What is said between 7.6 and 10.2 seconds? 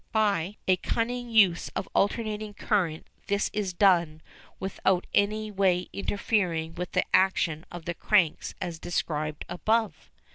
of the cranks as described above.